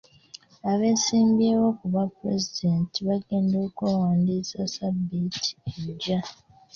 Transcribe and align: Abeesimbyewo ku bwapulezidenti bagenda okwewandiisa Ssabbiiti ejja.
Abeesimbyewo 0.71 1.67
ku 1.77 1.85
bwapulezidenti 1.91 2.97
bagenda 3.07 3.55
okwewandiisa 3.67 4.59
Ssabbiiti 4.67 5.51
ejja. 5.87 6.19